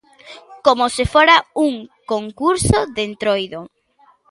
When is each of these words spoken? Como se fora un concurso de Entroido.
Como 0.65 0.85
se 0.95 1.03
fora 1.13 1.35
un 1.67 1.73
concurso 2.11 2.77
de 2.95 3.01
Entroido. 3.09 3.61